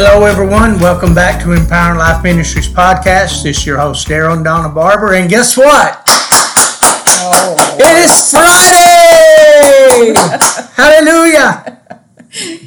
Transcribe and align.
Hello, 0.00 0.24
everyone. 0.26 0.78
Welcome 0.78 1.12
back 1.12 1.42
to 1.42 1.50
Empowering 1.50 1.98
Life 1.98 2.22
Ministries 2.22 2.68
podcast. 2.68 3.42
This 3.42 3.58
is 3.58 3.66
your 3.66 3.78
host, 3.78 4.06
Daryl 4.06 4.34
and 4.34 4.44
Donna 4.44 4.68
Barber. 4.68 5.14
And 5.14 5.28
guess 5.28 5.56
what? 5.56 6.04
Oh. 6.06 7.56
It 7.80 8.04
is 8.04 8.30
Friday! 8.30 10.14
Hallelujah! 10.76 11.80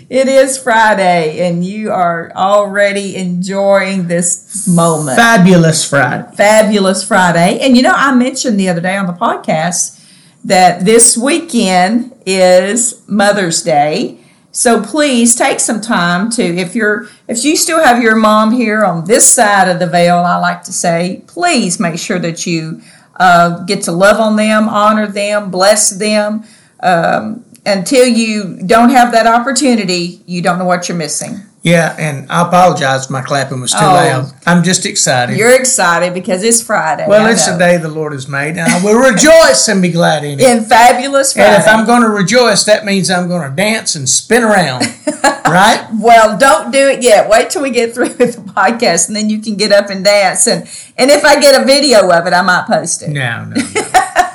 It 0.10 0.28
is 0.28 0.58
Friday, 0.58 1.48
and 1.48 1.64
you 1.64 1.90
are 1.90 2.34
already 2.36 3.16
enjoying 3.16 4.10
this 4.10 4.68
moment. 4.68 5.16
Fabulous 5.16 5.90
Friday. 5.90 6.36
Fabulous 6.36 7.02
Friday. 7.02 7.60
And 7.62 7.78
you 7.78 7.84
know, 7.84 7.94
I 7.96 8.14
mentioned 8.14 8.60
the 8.60 8.68
other 8.68 8.82
day 8.82 8.98
on 8.98 9.08
the 9.08 9.14
podcast 9.14 10.04
that 10.44 10.84
this 10.84 11.18
weekend 11.18 12.12
is 12.26 13.02
Mother's 13.08 13.64
Day. 13.64 14.21
So 14.52 14.84
please 14.84 15.34
take 15.34 15.62
some 15.62 15.80
time 15.80 16.30
to 16.32 16.44
if 16.44 16.76
you're 16.76 17.08
if 17.28 17.44
you 17.46 17.56
still 17.56 17.82
have 17.82 18.04
your 18.04 18.16
mom 18.16 18.52
here 18.52 18.84
on 18.84 19.06
this 19.06 19.32
side 19.32 19.70
of 19.70 19.80
the 19.80 19.88
veil, 19.88 20.18
I 20.18 20.38
like 20.38 20.64
to 20.64 20.74
say, 20.74 21.24
please 21.28 21.80
make 21.80 21.98
sure 21.98 22.20
that 22.20 22.46
you 22.46 22.82
uh, 23.16 23.64
get 23.64 23.84
to 23.84 23.92
love 23.94 24.20
on 24.20 24.36
them, 24.36 24.68
honor 24.68 25.08
them, 25.08 25.52
bless 25.52 25.92
them. 25.92 26.44
Um, 26.82 27.46
until 27.66 28.08
you 28.08 28.60
don't 28.66 28.90
have 28.90 29.12
that 29.12 29.28
opportunity, 29.28 30.22
you 30.26 30.42
don't 30.42 30.58
know 30.60 30.66
what 30.66 30.88
you're 30.90 30.98
missing. 30.98 31.42
Yeah, 31.64 31.96
and 32.00 32.26
I 32.32 32.42
apologize 32.48 33.08
my 33.12 33.22
clapping 33.22 33.62
was 33.62 33.70
too 33.72 33.78
Oh. 33.80 33.94
loud. 33.94 34.34
I'm 34.48 34.64
just 34.64 34.84
excited. 34.84 35.38
You're 35.38 35.54
excited 35.54 36.12
because 36.12 36.42
it's 36.44 36.60
Friday. 36.60 37.06
well, 37.08 37.28
I 37.28 37.32
it's 37.34 37.46
know. 37.46 37.54
the 37.54 37.60
day 37.60 37.78
the 37.78 37.88
Lord 37.88 38.14
has 38.14 38.28
made, 38.28 38.58
and 38.58 38.62
I 38.62 38.84
will 38.84 38.98
rejoice 38.98 39.68
and 39.68 39.80
be 39.80 39.90
glad 39.92 40.24
in 40.24 40.40
it. 40.40 40.44
in 40.44 40.64
fabulous 40.66 41.34
Friday. 41.34 41.54
And 41.54 41.62
if 41.62 41.68
I'm 41.70 41.86
going 41.86 42.02
to 42.02 42.10
rejoice, 42.10 42.64
that 42.64 42.84
means 42.84 43.12
I'm 43.12 43.28
going 43.28 43.48
to 43.48 43.56
dance 43.56 43.94
and 43.94 44.10
spin 44.10 44.42
around, 44.44 44.88
right? 45.46 45.86
well, 46.00 46.36
don't 46.36 46.72
do 46.72 46.88
it 46.88 47.04
yet. 47.04 47.30
Wait 47.30 47.52
till 47.52 47.62
we 47.62 47.70
get 47.70 47.94
through 47.94 48.06
with 48.18 48.38
the 48.38 48.42
podcast, 48.54 49.08
and 49.08 49.16
then 49.16 49.30
you 49.30 49.40
can 49.40 49.56
get 49.56 49.72
up 49.72 49.92
and 49.92 50.04
dance. 50.04 50.48
And 50.48 50.68
and 50.98 51.12
if 51.12 51.24
I 51.24 51.40
get 51.40 51.62
a 51.62 51.64
video 51.64 52.10
of 52.10 52.26
it, 52.26 52.34
I 52.34 52.42
might 52.42 52.66
post 52.66 53.04
it. 53.04 53.10
No, 53.10 53.46
no, 53.46 53.56
no. 53.56 53.82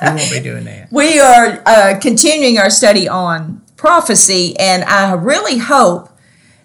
We 0.02 0.08
won't 0.08 0.30
be 0.30 0.40
doing 0.40 0.64
that. 0.64 0.92
We 0.92 1.20
are 1.20 1.62
uh, 1.66 1.98
continuing 2.00 2.58
our 2.58 2.70
study 2.70 3.08
on 3.08 3.62
prophecy, 3.76 4.56
and 4.58 4.84
I 4.84 5.12
really 5.12 5.58
hope 5.58 6.10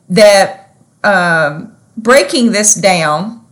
that 0.09 0.75
um, 1.03 1.75
breaking 1.97 2.51
this 2.51 2.75
down, 2.75 3.45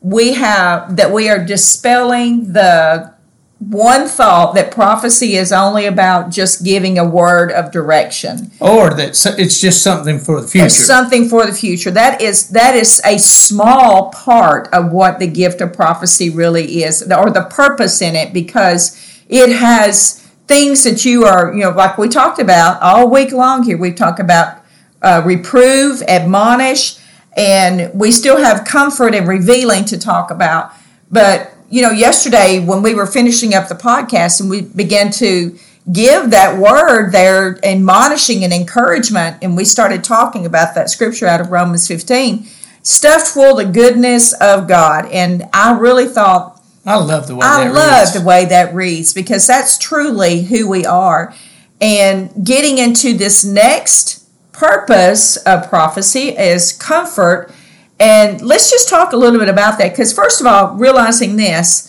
we 0.00 0.34
have 0.34 0.96
that 0.96 1.12
we 1.12 1.28
are 1.28 1.44
dispelling 1.44 2.52
the 2.52 3.14
one 3.60 4.08
thought 4.08 4.54
that 4.54 4.70
prophecy 4.70 5.36
is 5.36 5.52
only 5.52 5.84
about 5.84 6.30
just 6.30 6.64
giving 6.64 6.98
a 6.98 7.04
word 7.04 7.52
of 7.52 7.70
direction. 7.70 8.50
Or 8.58 8.88
that 8.94 9.10
it's 9.38 9.60
just 9.60 9.82
something 9.82 10.18
for 10.18 10.40
the 10.40 10.48
future. 10.48 10.64
It's 10.64 10.86
something 10.86 11.28
for 11.28 11.44
the 11.44 11.52
future. 11.52 11.90
That 11.90 12.22
is 12.22 12.48
that 12.48 12.74
is 12.74 13.02
a 13.04 13.18
small 13.18 14.10
part 14.12 14.68
of 14.72 14.90
what 14.92 15.18
the 15.18 15.26
gift 15.26 15.60
of 15.60 15.74
prophecy 15.74 16.30
really 16.30 16.82
is, 16.84 17.02
or 17.02 17.30
the 17.30 17.46
purpose 17.50 18.00
in 18.00 18.16
it, 18.16 18.32
because 18.32 18.98
it 19.28 19.52
has 19.52 20.26
things 20.48 20.82
that 20.84 21.04
you 21.04 21.26
are, 21.26 21.52
you 21.52 21.62
know, 21.62 21.70
like 21.70 21.98
we 21.98 22.08
talked 22.08 22.38
about 22.38 22.80
all 22.80 23.10
week 23.10 23.30
long 23.30 23.62
here. 23.62 23.76
we 23.76 23.92
talk 23.92 24.18
about 24.18 24.64
uh, 25.02 25.20
reprove, 25.24 26.00
admonish, 26.08 26.98
and 27.36 27.92
we 27.92 28.10
still 28.10 28.38
have 28.38 28.64
comfort 28.64 29.14
and 29.14 29.28
revealing 29.28 29.84
to 29.84 29.98
talk 29.98 30.30
about. 30.30 30.72
But 31.10 31.52
you 31.70 31.82
know, 31.82 31.90
yesterday 31.90 32.58
when 32.58 32.82
we 32.82 32.94
were 32.94 33.06
finishing 33.06 33.54
up 33.54 33.68
the 33.68 33.74
podcast 33.74 34.40
and 34.40 34.50
we 34.50 34.62
began 34.62 35.10
to 35.12 35.56
give 35.90 36.30
that 36.30 36.58
word 36.58 37.10
there, 37.12 37.58
admonishing 37.64 38.44
and 38.44 38.52
encouragement, 38.52 39.38
and 39.40 39.56
we 39.56 39.64
started 39.64 40.04
talking 40.04 40.44
about 40.44 40.74
that 40.74 40.90
scripture 40.90 41.26
out 41.26 41.40
of 41.40 41.50
Romans 41.50 41.86
15, 41.86 42.44
stuffed 42.82 43.28
full 43.28 43.56
the 43.56 43.64
goodness 43.64 44.32
of 44.34 44.68
God. 44.68 45.06
And 45.06 45.48
I 45.52 45.78
really 45.78 46.06
thought 46.06 46.60
I 46.84 46.96
love 46.96 47.28
the 47.28 47.36
way 47.36 47.46
I 47.46 47.64
that 47.64 47.74
love 47.74 48.00
reads. 48.00 48.12
the 48.14 48.26
way 48.26 48.44
that 48.46 48.74
reads 48.74 49.14
because 49.14 49.46
that's 49.46 49.78
truly 49.78 50.42
who 50.42 50.68
we 50.68 50.84
are. 50.84 51.34
And 51.80 52.44
getting 52.44 52.78
into 52.78 53.14
this 53.14 53.44
next 53.44 54.26
purpose 54.52 55.36
of 55.38 55.68
prophecy 55.68 56.28
is 56.28 56.72
comfort. 56.72 57.52
And 58.00 58.40
let's 58.40 58.70
just 58.70 58.88
talk 58.88 59.12
a 59.12 59.16
little 59.16 59.38
bit 59.38 59.48
about 59.50 59.78
that 59.78 59.90
because, 59.90 60.12
first 60.12 60.40
of 60.40 60.46
all, 60.46 60.74
realizing 60.74 61.36
this, 61.36 61.86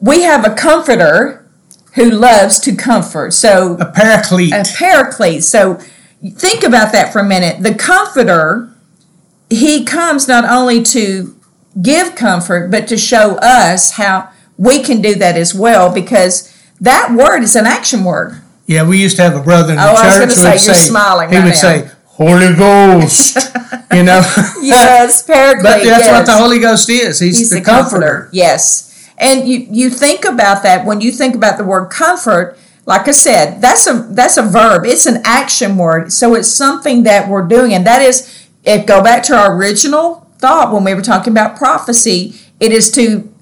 we 0.00 0.22
have 0.22 0.44
a 0.44 0.54
comforter 0.54 1.48
who 1.94 2.10
loves 2.10 2.60
to 2.60 2.76
comfort. 2.76 3.32
So, 3.32 3.76
a 3.80 3.90
paraclete. 3.90 4.52
a 4.52 4.62
paraclete. 4.76 5.42
So 5.42 5.80
think 6.34 6.62
about 6.62 6.92
that 6.92 7.12
for 7.12 7.20
a 7.20 7.24
minute. 7.24 7.62
The 7.62 7.74
comforter, 7.74 8.72
he 9.50 9.84
comes 9.84 10.28
not 10.28 10.44
only 10.44 10.82
to 10.84 11.34
give 11.80 12.14
comfort, 12.14 12.70
but 12.70 12.86
to 12.88 12.98
show 12.98 13.36
us 13.36 13.92
how 13.92 14.28
we 14.58 14.80
can 14.82 15.00
do 15.00 15.14
that 15.14 15.36
as 15.36 15.54
well 15.54 15.92
because 15.92 16.54
that 16.80 17.10
word 17.16 17.42
is 17.42 17.56
an 17.56 17.66
action 17.66 18.04
word. 18.04 18.42
yeah, 18.66 18.86
we 18.86 19.00
used 19.00 19.16
to 19.16 19.22
have 19.22 19.34
a 19.34 19.42
brother 19.42 19.70
in 19.72 19.76
the 19.78 19.82
Oh, 19.82 19.88
I 19.88 19.92
was 19.92 20.00
church 20.02 20.36
gonna 20.36 20.50
who 20.52 20.58
say, 20.58 20.66
you're 20.66 20.74
smiling 20.74 21.30
He 21.30 21.36
right 21.36 21.44
would 21.44 21.50
now. 21.50 21.56
say, 21.56 21.90
Holy 22.18 22.54
Ghost. 22.54 23.36
you 23.92 24.02
know? 24.02 24.20
Yes, 24.60 25.22
paraclete. 25.22 25.62
But 25.62 25.84
that's 25.84 26.04
yes. 26.04 26.12
what 26.12 26.26
the 26.26 26.36
Holy 26.36 26.58
Ghost 26.58 26.90
is. 26.90 27.20
He's, 27.20 27.38
He's 27.38 27.50
the, 27.50 27.60
comforter. 27.60 28.28
Yes. 28.32 29.08
And 29.16 29.48
you, 29.48 29.66
you 29.70 29.88
think 29.88 30.24
about 30.24 30.64
that 30.64 30.84
when 30.84 31.00
you 31.00 31.12
think 31.12 31.36
about 31.36 31.58
the 31.58 31.64
word 31.64 31.90
comfort, 31.90 32.58
like 32.86 33.06
I 33.06 33.12
said, 33.12 33.60
that's 33.60 33.86
a 33.86 34.06
that's 34.10 34.36
a 34.38 34.42
verb. 34.42 34.86
It's 34.86 35.06
an 35.06 35.20
action 35.24 35.76
word. 35.76 36.12
So 36.12 36.34
it's 36.34 36.48
something 36.48 37.02
that 37.02 37.28
we're 37.28 37.46
doing. 37.46 37.74
And 37.74 37.86
that 37.86 38.00
is 38.00 38.48
if 38.64 38.86
go 38.86 39.02
back 39.02 39.22
to 39.24 39.36
our 39.36 39.54
original 39.54 40.26
thought 40.38 40.72
when 40.72 40.84
we 40.84 40.94
were 40.94 41.02
talking 41.02 41.32
about 41.32 41.56
prophecy, 41.56 42.34
it 42.58 42.72
is 42.72 42.90
to 42.92 43.32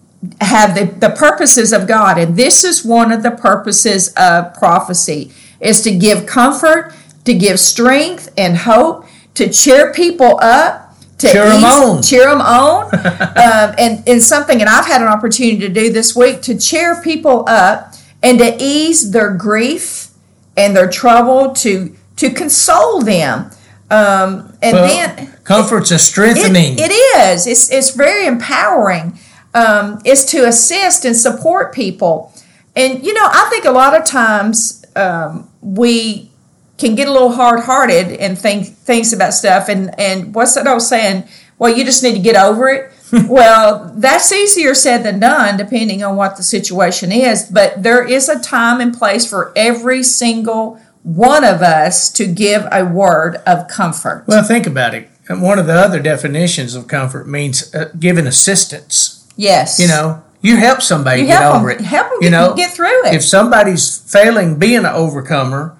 have 0.40 0.74
the, 0.74 0.86
the 0.86 1.14
purposes 1.14 1.72
of 1.72 1.86
God. 1.86 2.18
And 2.18 2.36
this 2.36 2.64
is 2.64 2.84
one 2.84 3.12
of 3.12 3.22
the 3.22 3.30
purposes 3.30 4.12
of 4.16 4.52
prophecy 4.54 5.32
is 5.60 5.80
to 5.82 5.94
give 5.94 6.26
comfort, 6.26 6.92
to 7.26 7.34
give 7.34 7.60
strength 7.60 8.32
and 8.38 8.56
hope, 8.56 9.04
to 9.34 9.48
cheer 9.50 9.92
people 9.92 10.38
up, 10.42 10.82
to 11.18 11.30
Cheer 11.32 11.46
ease- 11.46 11.64
on. 11.64 12.02
cheer 12.02 12.28
them 12.28 12.40
on. 12.40 12.84
um, 12.94 13.74
and, 13.78 14.02
and 14.08 14.22
something, 14.22 14.60
and 14.60 14.68
I've 14.68 14.86
had 14.86 15.00
an 15.02 15.08
opportunity 15.08 15.58
to 15.60 15.68
do 15.68 15.92
this 15.92 16.14
week 16.16 16.42
to 16.42 16.58
cheer 16.58 17.00
people 17.02 17.44
up 17.48 17.94
and 18.22 18.38
to 18.38 18.56
ease 18.60 19.10
their 19.12 19.32
grief 19.34 20.08
and 20.56 20.74
their 20.76 20.88
trouble, 20.90 21.52
to 21.54 21.94
to 22.16 22.30
console 22.30 23.02
them. 23.02 23.50
Um, 23.90 24.56
and 24.62 24.74
Well, 24.74 24.88
then 24.88 25.32
comfort's 25.44 25.90
a 25.90 25.98
strengthening. 25.98 26.74
it, 26.78 26.90
it 26.90 26.92
is. 26.92 27.46
It's 27.46 27.70
it's 27.70 27.90
very 27.90 28.26
empowering. 28.26 29.18
Um, 29.54 30.00
is 30.04 30.24
to 30.26 30.46
assist 30.46 31.04
and 31.06 31.16
support 31.16 31.72
people, 31.74 32.30
and 32.74 33.02
you 33.04 33.14
know 33.14 33.24
I 33.24 33.46
think 33.50 33.64
a 33.64 33.70
lot 33.70 33.98
of 33.98 34.04
times 34.04 34.84
um, 34.96 35.48
we 35.62 36.30
can 36.78 36.94
get 36.94 37.08
a 37.08 37.12
little 37.12 37.32
hard 37.32 37.60
hearted 37.60 38.12
and 38.20 38.38
think 38.38 38.66
things 38.66 39.12
about 39.12 39.32
stuff. 39.34 39.68
And 39.68 39.98
and 39.98 40.34
what's 40.34 40.54
that 40.54 40.66
old 40.66 40.82
saying? 40.82 41.24
Well, 41.58 41.74
you 41.76 41.84
just 41.84 42.02
need 42.02 42.12
to 42.14 42.18
get 42.20 42.36
over 42.36 42.68
it. 42.68 42.92
well, 43.28 43.92
that's 43.96 44.30
easier 44.32 44.74
said 44.74 45.04
than 45.04 45.20
done, 45.20 45.56
depending 45.56 46.02
on 46.02 46.16
what 46.16 46.36
the 46.36 46.42
situation 46.42 47.12
is. 47.12 47.44
But 47.44 47.82
there 47.82 48.06
is 48.06 48.28
a 48.28 48.38
time 48.40 48.80
and 48.80 48.92
place 48.96 49.28
for 49.28 49.52
every 49.56 50.02
single 50.02 50.78
one 51.02 51.44
of 51.44 51.62
us 51.62 52.10
to 52.12 52.26
give 52.26 52.66
a 52.72 52.84
word 52.84 53.36
of 53.46 53.68
comfort. 53.68 54.24
well, 54.26 54.42
think 54.42 54.66
about 54.66 54.92
it. 54.94 55.08
And 55.28 55.40
one 55.40 55.58
of 55.58 55.66
the 55.66 55.72
other 55.74 56.00
definitions 56.00 56.74
of 56.74 56.88
comfort 56.88 57.28
means 57.28 57.72
uh, 57.74 57.90
giving 57.98 58.26
assistance. 58.26 59.26
Yes, 59.36 59.78
You 59.78 59.86
know, 59.88 60.22
you 60.40 60.56
help 60.56 60.82
somebody 60.82 61.20
You 61.22 61.26
get 61.28 61.40
help 61.42 61.56
over 61.56 61.68
them, 61.74 61.78
it. 61.84 61.86
help 61.86 62.08
them 62.08 62.18
you 62.22 62.30
get, 62.30 62.30
know, 62.30 62.54
get 62.54 62.70
through 62.72 63.06
it. 63.06 63.14
if 63.14 63.24
somebody's 63.24 63.98
failing 63.98 64.58
being 64.58 64.78
an 64.78 64.86
overcomer, 64.86 65.75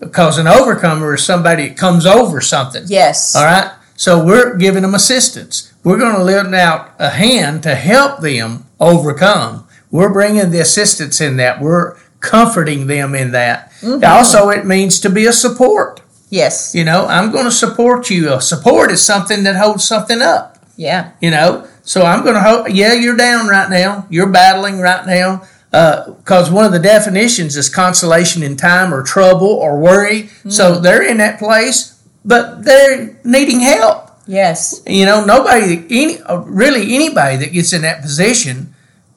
because 0.00 0.38
an 0.38 0.48
overcomer 0.48 1.14
is 1.14 1.24
somebody 1.24 1.68
that 1.68 1.76
comes 1.76 2.06
over 2.06 2.40
something. 2.40 2.84
yes. 2.86 3.36
All 3.36 3.44
right. 3.44 3.72
So 3.94 4.24
we're 4.24 4.56
giving 4.56 4.80
them 4.82 4.94
assistance. 4.94 5.72
We're 5.84 5.98
going 5.98 6.16
to 6.16 6.24
lend 6.24 6.54
out 6.54 6.94
a 6.98 7.10
hand 7.10 7.62
to 7.64 7.74
help 7.74 8.20
them 8.20 8.64
overcome. 8.80 9.68
We're 9.90 10.12
bringing 10.12 10.50
the 10.50 10.60
assistance 10.60 11.20
in 11.20 11.36
that. 11.36 11.60
We're 11.60 11.96
comforting 12.20 12.86
them 12.86 13.14
in 13.14 13.32
that. 13.32 13.70
Mm-hmm. 13.82 14.02
Also, 14.04 14.48
it 14.48 14.64
means 14.64 15.00
to 15.00 15.10
be 15.10 15.26
a 15.26 15.32
support. 15.34 16.00
Yes. 16.30 16.74
You 16.74 16.84
know, 16.84 17.06
I'm 17.06 17.30
going 17.30 17.44
to 17.44 17.50
support 17.50 18.08
you. 18.08 18.32
A 18.32 18.40
support 18.40 18.90
is 18.90 19.04
something 19.04 19.42
that 19.42 19.56
holds 19.56 19.84
something 19.84 20.22
up. 20.22 20.56
Yeah. 20.76 21.12
You 21.20 21.30
know, 21.30 21.68
so 21.82 22.02
I'm 22.02 22.22
going 22.22 22.36
to 22.36 22.42
hope. 22.42 22.68
Yeah, 22.70 22.94
you're 22.94 23.16
down 23.16 23.48
right 23.48 23.68
now. 23.68 24.06
You're 24.08 24.30
battling 24.30 24.78
right 24.80 25.04
now. 25.04 25.42
Because 25.70 26.50
one 26.50 26.64
of 26.64 26.72
the 26.72 26.78
definitions 26.80 27.56
is 27.56 27.68
consolation 27.68 28.42
in 28.42 28.56
time 28.56 28.92
or 28.92 29.02
trouble 29.02 29.46
or 29.48 29.78
worry. 29.78 30.28
So 30.48 30.80
they're 30.80 31.02
in 31.02 31.18
that 31.18 31.38
place, 31.38 32.02
but 32.24 32.64
they're 32.64 33.16
needing 33.24 33.60
help. 33.60 34.08
Yes. 34.26 34.82
You 34.86 35.06
know, 35.06 35.24
nobody, 35.24 35.84
any, 35.90 36.20
uh, 36.22 36.36
really 36.38 36.94
anybody 36.94 37.36
that 37.38 37.52
gets 37.52 37.72
in 37.72 37.82
that 37.82 38.00
position 38.02 38.74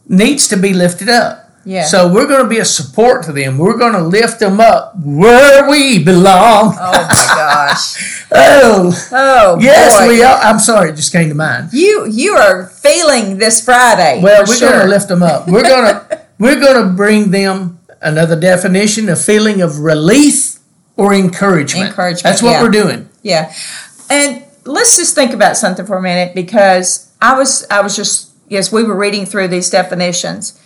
needs 0.08 0.48
to 0.48 0.58
be 0.58 0.74
lifted 0.74 1.10
up. 1.10 1.40
Yeah. 1.66 1.86
So 1.86 2.12
we're 2.12 2.28
going 2.28 2.44
to 2.44 2.50
be 2.50 2.58
a 2.60 2.66
support 2.66 3.24
to 3.26 3.32
them. 3.32 3.58
We're 3.58 3.78
going 3.78 3.94
to 3.94 4.02
lift 4.02 4.40
them 4.40 4.60
up 4.60 4.94
where 4.98 5.70
we 5.70 6.04
belong. 6.04 6.76
Oh 6.80 6.92
my 6.92 7.26
gosh. 7.36 8.22
Oh, 8.36 8.92
Oh 9.12 9.60
yes, 9.62 9.96
boy. 10.00 10.08
we 10.08 10.24
are. 10.24 10.40
I'm 10.40 10.58
sorry, 10.58 10.90
it 10.90 10.96
just 10.96 11.12
came 11.12 11.30
to 11.30 11.36
mind. 11.36 11.70
You 11.72 12.08
you 12.10 12.34
are 12.34 12.66
feeling 12.66 13.38
this 13.38 13.64
Friday. 13.64 14.22
Well, 14.24 14.44
we're 14.48 14.56
sure. 14.56 14.70
going 14.72 14.82
to 14.82 14.88
lift 14.88 15.08
them 15.08 15.22
up. 15.22 15.48
We're 15.48 15.62
going 15.62 15.86
to 16.10 16.23
we're 16.44 16.60
going 16.60 16.86
to 16.86 16.94
bring 16.94 17.31
them 17.31 17.80
another 18.01 18.38
definition, 18.38 19.07
a 19.07 19.16
feeling 19.16 19.62
of 19.62 19.80
relief 19.80 20.60
or 20.98 21.13
encouragement. 21.13 21.88
Encouragement, 21.88 22.24
That's 22.24 22.44
what 22.44 22.51
yeah. 22.51 22.62
we're 22.62 22.69
doing. 22.69 23.10
Yeah. 23.22 23.54
And 24.10 24.44
let's 24.66 24.98
just 24.98 25.16
think 25.16 25.31
about 25.31 25.56
something 25.56 25.86
for 25.86 25.98
a 25.98 26.01
minute 26.01 26.36
because 26.36 27.16
I 27.22 27.38
was 27.38 27.66
I 27.72 27.81
was 27.81 27.95
just 27.95 28.34
yes, 28.50 28.72
we 28.72 28.84
were 28.84 28.95
reading 28.95 29.25
through 29.25 29.48
these 29.48 29.69
definitions. 29.69 30.62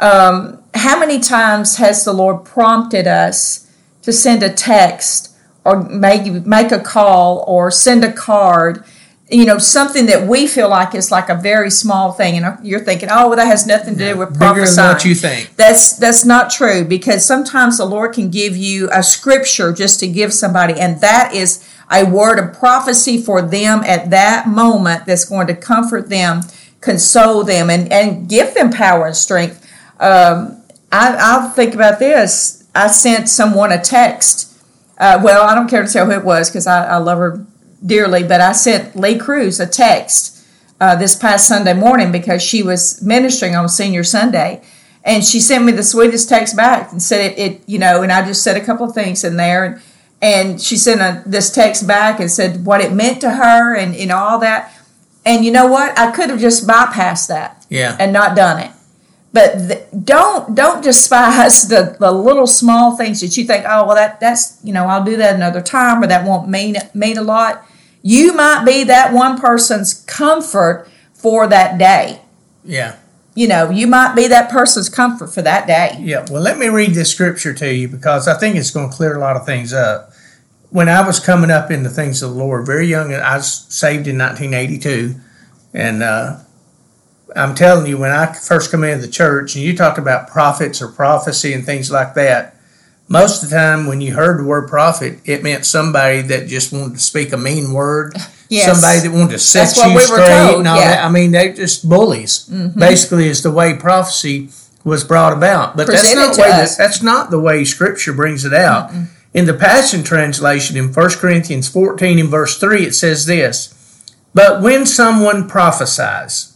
Um, 0.00 0.62
how 0.74 0.98
many 0.98 1.20
times 1.20 1.76
has 1.76 2.04
the 2.04 2.12
Lord 2.12 2.44
prompted 2.44 3.06
us 3.06 3.70
to 4.02 4.12
send 4.12 4.42
a 4.42 4.52
text 4.52 5.36
or 5.64 5.84
make 5.84 6.44
make 6.44 6.72
a 6.72 6.80
call 6.80 7.44
or 7.46 7.70
send 7.70 8.04
a 8.04 8.12
card? 8.12 8.84
You 9.30 9.44
know, 9.44 9.58
something 9.58 10.06
that 10.06 10.26
we 10.26 10.48
feel 10.48 10.68
like 10.68 10.94
is 10.94 11.12
like 11.12 11.28
a 11.28 11.36
very 11.36 11.70
small 11.70 12.12
thing, 12.12 12.36
and 12.36 12.66
you're 12.66 12.84
thinking, 12.84 13.08
"Oh, 13.12 13.28
well, 13.28 13.36
that 13.36 13.46
has 13.46 13.66
nothing 13.66 13.96
to 13.96 14.12
do 14.12 14.18
with 14.18 14.36
prophesying." 14.36 14.88
what 14.88 15.04
you 15.04 15.14
think. 15.14 15.54
That's 15.56 15.96
that's 15.96 16.24
not 16.24 16.50
true 16.50 16.84
because 16.84 17.24
sometimes 17.24 17.78
the 17.78 17.84
Lord 17.84 18.12
can 18.12 18.30
give 18.30 18.56
you 18.56 18.88
a 18.92 19.02
scripture 19.04 19.72
just 19.72 20.00
to 20.00 20.08
give 20.08 20.32
somebody, 20.32 20.74
and 20.74 21.00
that 21.00 21.32
is 21.32 21.64
a 21.90 22.04
word 22.04 22.38
of 22.38 22.56
prophecy 22.56 23.20
for 23.20 23.42
them 23.42 23.82
at 23.84 24.10
that 24.10 24.46
moment 24.46 25.06
that's 25.06 25.24
going 25.24 25.46
to 25.48 25.54
comfort 25.54 26.08
them, 26.08 26.42
console 26.80 27.42
them, 27.42 27.68
and, 27.68 27.92
and 27.92 28.28
give 28.28 28.54
them 28.54 28.70
power 28.70 29.06
and 29.06 29.16
strength. 29.16 29.66
Um, 29.98 30.62
I, 30.92 31.16
I'll 31.18 31.50
think 31.50 31.74
about 31.74 31.98
this. 31.98 32.64
I 32.74 32.86
sent 32.86 33.28
someone 33.28 33.72
a 33.72 33.80
text. 33.80 34.46
Uh, 34.98 35.20
well, 35.22 35.48
I 35.48 35.54
don't 35.54 35.68
care 35.68 35.84
to 35.84 35.92
tell 35.92 36.06
who 36.06 36.12
it 36.12 36.24
was 36.24 36.48
because 36.48 36.66
I, 36.66 36.86
I 36.86 36.96
love 36.98 37.18
her 37.18 37.44
dearly, 37.84 38.22
but 38.22 38.40
I 38.40 38.52
sent 38.52 38.96
Lee 38.96 39.18
Cruz 39.18 39.60
a 39.60 39.66
text 39.66 40.46
uh, 40.80 40.96
this 40.96 41.14
past 41.16 41.48
Sunday 41.48 41.74
morning 41.74 42.10
because 42.12 42.42
she 42.42 42.62
was 42.62 43.02
ministering 43.02 43.54
on 43.54 43.68
Senior 43.68 44.04
Sunday. 44.04 44.62
And 45.02 45.24
she 45.24 45.40
sent 45.40 45.64
me 45.64 45.72
the 45.72 45.82
sweetest 45.82 46.28
text 46.28 46.56
back 46.56 46.92
and 46.92 47.02
said 47.02 47.32
it, 47.32 47.38
it 47.38 47.62
you 47.66 47.78
know, 47.78 48.02
and 48.02 48.12
I 48.12 48.24
just 48.26 48.42
said 48.42 48.56
a 48.56 48.64
couple 48.64 48.86
of 48.86 48.94
things 48.94 49.24
in 49.24 49.36
there. 49.36 49.64
And, 49.64 49.82
and 50.20 50.60
she 50.60 50.76
sent 50.76 51.00
a, 51.00 51.22
this 51.26 51.50
text 51.50 51.86
back 51.86 52.20
and 52.20 52.30
said 52.30 52.66
what 52.66 52.82
it 52.82 52.92
meant 52.92 53.22
to 53.22 53.30
her 53.30 53.74
and, 53.74 53.94
know, 54.06 54.18
all 54.18 54.38
that. 54.40 54.74
And 55.24 55.44
you 55.44 55.52
know 55.52 55.66
what? 55.66 55.98
I 55.98 56.10
could 56.10 56.28
have 56.28 56.38
just 56.40 56.66
bypassed 56.66 57.28
that 57.28 57.64
Yeah. 57.70 57.96
and 57.98 58.12
not 58.12 58.36
done 58.36 58.60
it. 58.62 58.70
But 59.32 59.68
th- 59.68 59.84
don't 60.04 60.54
don't 60.56 60.82
despise 60.82 61.68
the, 61.68 61.96
the 62.00 62.10
little 62.10 62.48
small 62.48 62.96
things 62.96 63.20
that 63.20 63.36
you 63.36 63.44
think, 63.44 63.64
oh 63.64 63.86
well 63.86 63.94
that 63.94 64.18
that's 64.18 64.58
you 64.64 64.72
know 64.72 64.86
I'll 64.86 65.04
do 65.04 65.16
that 65.18 65.36
another 65.36 65.60
time 65.62 66.02
or 66.02 66.08
that 66.08 66.26
won't 66.26 66.48
mean 66.48 66.76
mean 66.94 67.16
a 67.16 67.22
lot. 67.22 67.64
You 68.02 68.32
might 68.34 68.64
be 68.64 68.84
that 68.84 69.12
one 69.12 69.38
person's 69.38 69.94
comfort 70.04 70.88
for 71.12 71.46
that 71.46 71.78
day. 71.78 72.22
Yeah. 72.64 72.96
You 73.34 73.46
know, 73.46 73.70
you 73.70 73.86
might 73.86 74.14
be 74.14 74.26
that 74.28 74.50
person's 74.50 74.88
comfort 74.88 75.28
for 75.28 75.42
that 75.42 75.66
day. 75.66 75.96
Yeah, 76.00 76.26
well, 76.30 76.42
let 76.42 76.58
me 76.58 76.68
read 76.68 76.94
this 76.94 77.10
scripture 77.10 77.54
to 77.54 77.72
you 77.72 77.88
because 77.88 78.26
I 78.26 78.36
think 78.36 78.56
it's 78.56 78.70
going 78.70 78.90
to 78.90 78.96
clear 78.96 79.16
a 79.16 79.20
lot 79.20 79.36
of 79.36 79.46
things 79.46 79.72
up. 79.72 80.12
When 80.70 80.88
I 80.88 81.06
was 81.06 81.20
coming 81.20 81.50
up 81.50 81.70
in 81.70 81.82
the 81.82 81.90
things 81.90 82.22
of 82.22 82.30
the 82.30 82.36
Lord, 82.36 82.66
very 82.66 82.86
young, 82.86 83.12
I 83.12 83.36
was 83.36 83.66
saved 83.68 84.06
in 84.06 84.18
1982, 84.18 85.14
and 85.74 86.02
uh, 86.02 86.38
I'm 87.34 87.54
telling 87.54 87.86
you, 87.86 87.98
when 87.98 88.10
I 88.10 88.32
first 88.32 88.70
come 88.70 88.84
into 88.84 89.06
the 89.06 89.12
church, 89.12 89.54
and 89.54 89.64
you 89.64 89.76
talked 89.76 89.98
about 89.98 90.28
prophets 90.28 90.80
or 90.82 90.88
prophecy 90.88 91.52
and 91.52 91.64
things 91.64 91.90
like 91.90 92.14
that, 92.14 92.56
most 93.10 93.42
of 93.42 93.50
the 93.50 93.56
time 93.56 93.86
when 93.86 94.00
you 94.00 94.14
heard 94.14 94.38
the 94.40 94.44
word 94.44 94.68
prophet, 94.68 95.18
it 95.26 95.42
meant 95.42 95.66
somebody 95.66 96.22
that 96.22 96.46
just 96.46 96.72
wanted 96.72 96.94
to 96.94 97.00
speak 97.00 97.32
a 97.32 97.36
mean 97.36 97.72
word, 97.72 98.14
Yes. 98.48 98.66
somebody 98.80 99.00
that 99.06 99.12
wanted 99.16 99.32
to 99.32 99.38
set 99.38 99.60
That's 99.66 99.76
what 99.76 99.84
you 99.88 99.90
we 99.90 99.94
were 99.96 100.00
straight 100.02 100.26
told, 100.26 100.58
and 100.60 100.68
all 100.68 100.76
yeah. 100.76 100.82
Mm-hmm. 100.82 100.90
that. 100.90 101.04
I 101.04 101.10
mean, 101.10 101.30
they're 101.32 101.52
just 101.52 101.88
bullies. 101.88 102.48
Basically, 102.76 103.28
is 103.28 103.42
the 103.42 103.50
way 103.50 103.74
prophecy 103.74 104.48
was 104.82 105.04
brought 105.04 105.32
about. 105.32 105.76
But 105.76 105.86
that's 105.88 106.14
not 106.14 106.34
the 106.34 106.42
way 106.42 106.48
that, 106.48 106.70
that's 106.78 107.02
not 107.02 107.30
the 107.30 107.38
way 107.38 107.64
Scripture 107.64 108.12
brings 108.12 108.44
it 108.44 108.52
out. 108.54 108.90
In 109.34 109.44
the 109.46 109.54
Passion 109.54 110.02
Translation, 110.02 110.76
in 110.76 110.92
1 110.92 111.10
Corinthians 111.18 111.68
14 111.68 112.18
and 112.18 112.28
verse 112.28 112.58
3, 112.58 112.86
it 112.86 112.94
says 112.96 113.26
this 113.26 113.72
But 114.34 114.60
when 114.62 114.84
someone 114.86 115.46
prophesies, 115.48 116.48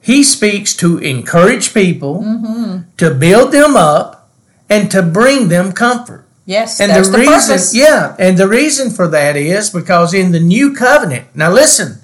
he 0.00 0.24
speaks 0.24 0.74
to 0.76 0.96
encourage 0.98 1.74
people, 1.74 2.22
Mm-hmm. 2.22 2.78
to 2.96 3.10
build 3.14 3.52
them 3.52 3.76
up, 3.76 4.21
and 4.72 4.90
to 4.90 5.02
bring 5.02 5.48
them 5.48 5.72
comfort. 5.72 6.24
Yes, 6.46 6.80
And 6.80 6.90
that's 6.90 7.08
the 7.08 7.12
the, 7.12 7.18
reason, 7.18 7.34
purpose. 7.56 7.74
yeah, 7.74 8.16
and 8.18 8.36
the 8.36 8.48
reason 8.48 8.90
for 8.90 9.06
that 9.08 9.36
is 9.36 9.70
because 9.70 10.12
in 10.12 10.32
the 10.32 10.40
new 10.40 10.74
covenant, 10.74 11.26
now 11.34 11.50
listen, 11.52 11.98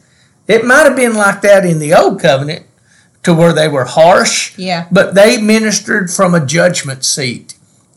it 0.46 0.64
might 0.64 0.84
have 0.84 0.94
been 0.96 1.14
like 1.14 1.40
that 1.42 1.64
in 1.66 1.78
the 1.80 1.92
old 1.94 2.20
covenant 2.20 2.64
to 3.24 3.34
where 3.34 3.52
they 3.52 3.66
were 3.68 3.84
harsh, 3.84 4.56
Yeah. 4.56 4.86
but 4.92 5.14
they 5.14 5.40
ministered 5.40 6.10
from 6.10 6.34
a 6.34 6.44
judgment 6.46 7.04
seat. 7.04 7.54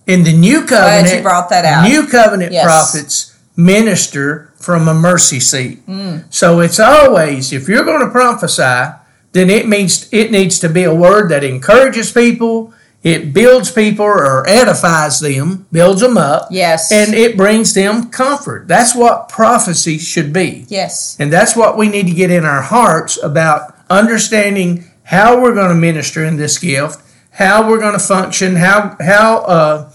In 0.08 0.24
the 0.24 0.34
new 0.34 0.66
covenant, 0.66 1.16
you 1.18 1.22
brought 1.22 1.50
that 1.50 1.64
out. 1.64 1.88
new 1.88 2.08
covenant 2.08 2.52
Yes. 2.52 2.66
prophets 2.66 3.34
minister 3.56 4.50
from 4.58 4.88
a 4.88 4.94
mercy 4.94 5.40
seat. 5.40 5.86
Mm. 5.88 6.24
So 6.30 6.60
it's 6.60 6.80
always 6.80 7.54
if 7.54 7.70
you're 7.70 7.84
going 7.86 8.04
to 8.06 8.10
prophesy, 8.12 8.94
then 9.34 9.50
it 9.50 9.68
means 9.68 10.08
it 10.12 10.32
needs 10.32 10.58
to 10.60 10.70
be 10.70 10.84
a 10.84 10.94
word 10.94 11.30
that 11.30 11.44
encourages 11.44 12.12
people, 12.12 12.74
it 13.03 13.33
builds 13.33 13.71
people 13.71 14.06
or 14.06 14.48
edifies 14.48 15.19
them, 15.19 15.65
builds 15.71 16.01
them 16.01 16.18
up, 16.18 16.48
Yes. 16.51 16.92
and 16.92 17.13
it 17.15 17.36
brings 17.36 17.74
them 17.74 18.09
comfort. 18.12 18.68
That's 18.68 18.94
what 18.95 19.27
prophecy 19.27 19.98
should 19.98 20.31
be. 20.31 20.65
yes. 20.69 21.15
And 21.19 21.33
that's 21.33 21.56
what 21.56 21.77
we 21.77 21.88
need 21.89 22.06
to 22.07 22.13
get 22.13 22.30
in 22.31 22.45
our 22.45 22.62
hearts 22.62 23.18
about 23.24 23.75
understanding 23.89 24.86
how 25.03 25.42
we're 25.42 25.56
going 25.56 25.69
to 25.69 25.75
minister 25.75 26.24
in 26.24 26.38
this 26.38 26.57
gift, 26.59 27.01
how 27.31 27.68
we're 27.68 27.80
going 27.80 27.94
to 27.94 28.00
function, 28.00 28.56
how 28.57 28.95
how 29.01 29.38
uh, 29.39 29.92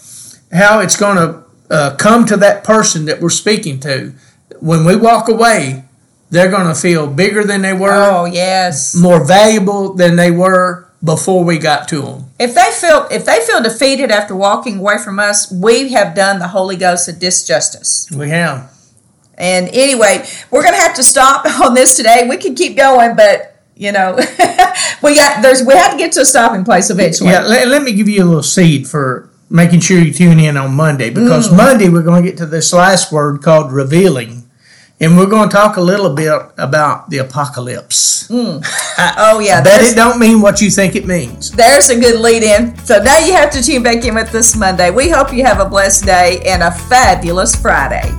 how 0.52 0.80
it's 0.80 0.96
going 0.96 1.16
to 1.16 1.44
uh, 1.70 1.96
come 1.96 2.24
to 2.26 2.36
that 2.38 2.64
person 2.64 3.04
that 3.06 3.20
we're 3.20 3.30
speaking 3.30 3.78
to. 3.80 4.12
When 4.60 4.84
we 4.84 4.96
walk 4.96 5.28
away, 5.28 5.84
they're 6.30 6.50
going 6.50 6.66
to 6.66 6.74
feel 6.74 7.06
bigger 7.06 7.44
than 7.44 7.62
they 7.62 7.72
were, 7.72 7.92
Oh 7.92 8.24
yes. 8.24 8.94
more 8.96 9.24
valuable 9.24 9.94
than 9.94 10.16
they 10.16 10.30
were 10.30 10.85
before 11.06 11.44
we 11.44 11.56
got 11.58 11.88
to 11.88 12.02
them. 12.02 12.24
If 12.38 12.54
they 12.54 12.70
feel 12.72 13.06
if 13.10 13.24
they 13.24 13.40
feel 13.40 13.62
defeated 13.62 14.10
after 14.10 14.36
walking 14.36 14.80
away 14.80 14.98
from 14.98 15.18
us, 15.18 15.50
we 15.50 15.92
have 15.92 16.14
done 16.14 16.38
the 16.38 16.48
Holy 16.48 16.76
Ghost 16.76 17.08
a 17.08 17.12
disjustice. 17.12 18.14
We 18.14 18.28
have. 18.28 18.72
And 19.38 19.68
anyway, 19.68 20.26
we're 20.50 20.64
gonna 20.64 20.76
have 20.76 20.94
to 20.96 21.02
stop 21.02 21.46
on 21.60 21.72
this 21.72 21.96
today. 21.96 22.26
We 22.28 22.36
could 22.36 22.56
keep 22.56 22.76
going, 22.76 23.16
but 23.16 23.62
you 23.76 23.92
know, 23.92 24.14
we 25.02 25.14
got 25.14 25.42
there's 25.42 25.62
we 25.62 25.75
have 25.75 25.92
to 25.92 25.98
get 25.98 26.12
to 26.12 26.20
a 26.20 26.26
stopping 26.26 26.64
place 26.64 26.90
eventually. 26.90 27.30
Yeah, 27.30 27.42
let, 27.42 27.68
let 27.68 27.82
me 27.82 27.92
give 27.92 28.08
you 28.08 28.22
a 28.22 28.26
little 28.26 28.42
seed 28.42 28.86
for 28.86 29.30
making 29.48 29.80
sure 29.80 29.98
you 29.98 30.12
tune 30.12 30.40
in 30.40 30.56
on 30.56 30.75
Monday 30.75 31.10
because 31.10 31.48
mm. 31.48 31.56
Monday 31.56 31.88
we're 31.88 32.02
going 32.02 32.25
to 32.25 32.28
get 32.28 32.38
to 32.38 32.46
this 32.46 32.72
last 32.72 33.12
word 33.12 33.42
called 33.42 33.72
revealing. 33.72 34.45
And 34.98 35.18
we're 35.18 35.26
going 35.26 35.50
to 35.50 35.54
talk 35.54 35.76
a 35.76 35.80
little 35.80 36.14
bit 36.14 36.32
about 36.56 37.10
the 37.10 37.18
apocalypse. 37.18 38.28
Hmm. 38.28 38.58
Oh 39.18 39.40
yeah, 39.40 39.60
there's, 39.60 39.92
it 39.92 39.94
don't 39.94 40.18
mean 40.18 40.40
what 40.40 40.62
you 40.62 40.70
think 40.70 40.96
it 40.96 41.06
means. 41.06 41.50
there's 41.50 41.90
a 41.90 42.00
good 42.00 42.18
lead 42.18 42.42
in. 42.42 42.76
So 42.78 43.02
now 43.02 43.18
you 43.18 43.34
have 43.34 43.50
to 43.50 43.62
tune 43.62 43.82
back 43.82 44.02
in 44.06 44.14
with 44.14 44.34
us 44.34 44.56
Monday. 44.56 44.90
We 44.90 45.10
hope 45.10 45.34
you 45.34 45.44
have 45.44 45.60
a 45.60 45.68
blessed 45.68 46.06
day 46.06 46.40
and 46.46 46.62
a 46.62 46.70
fabulous 46.70 47.54
Friday. 47.54 48.10